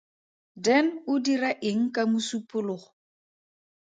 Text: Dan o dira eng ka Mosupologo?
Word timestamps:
Dan 0.65 0.87
o 1.11 1.13
dira 1.25 1.51
eng 1.69 1.83
ka 1.95 2.03
Mosupologo? 2.11 2.87